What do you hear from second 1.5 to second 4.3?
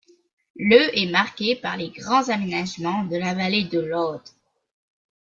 par les grands aménagements de la vallée de l'Aude.